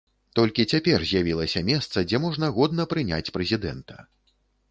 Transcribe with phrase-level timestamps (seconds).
[0.37, 3.95] Толькі цяпер з'явілася месца, дзе можна годна прыняць прэзідэнта.